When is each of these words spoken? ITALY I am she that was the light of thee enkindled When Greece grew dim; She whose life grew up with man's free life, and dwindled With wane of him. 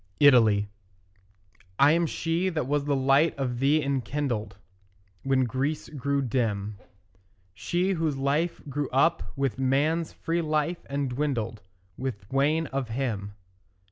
ITALY 0.19 0.67
I 1.77 1.91
am 1.91 2.07
she 2.07 2.49
that 2.49 2.65
was 2.65 2.85
the 2.85 2.95
light 2.95 3.37
of 3.37 3.59
thee 3.59 3.83
enkindled 3.83 4.57
When 5.21 5.43
Greece 5.43 5.89
grew 5.89 6.23
dim; 6.23 6.79
She 7.53 7.91
whose 7.91 8.17
life 8.17 8.61
grew 8.67 8.89
up 8.89 9.21
with 9.35 9.59
man's 9.59 10.11
free 10.11 10.41
life, 10.41 10.83
and 10.89 11.07
dwindled 11.07 11.61
With 11.99 12.25
wane 12.33 12.65
of 12.65 12.89
him. 12.89 13.35